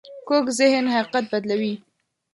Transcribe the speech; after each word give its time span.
کوږ 0.27 0.45
ذهن 0.59 0.85
حقیقت 0.95 1.25
بدلوي 1.31 1.73